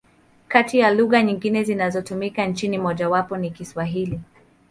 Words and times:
Kati 0.47 0.79
ya 0.79 0.91
lugha 0.91 1.23
nyingine 1.23 1.63
zinazotumika 1.63 2.45
nchini, 2.45 2.77
mojawapo 2.77 3.37
ni 3.37 3.51
Kiswahili. 3.51 4.19